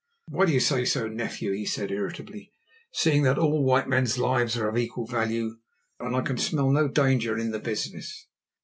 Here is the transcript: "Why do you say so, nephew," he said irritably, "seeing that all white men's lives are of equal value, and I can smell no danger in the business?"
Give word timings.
"Why 0.29 0.47
do 0.47 0.51
you 0.51 0.59
say 0.59 0.83
so, 0.83 1.07
nephew," 1.07 1.51
he 1.51 1.63
said 1.63 1.91
irritably, 1.91 2.51
"seeing 2.91 3.21
that 3.21 3.37
all 3.37 3.63
white 3.63 3.87
men's 3.87 4.17
lives 4.17 4.57
are 4.57 4.67
of 4.67 4.75
equal 4.75 5.05
value, 5.05 5.57
and 5.99 6.15
I 6.15 6.21
can 6.21 6.39
smell 6.39 6.71
no 6.71 6.87
danger 6.87 7.37
in 7.37 7.51
the 7.51 7.59
business?" 7.59 8.25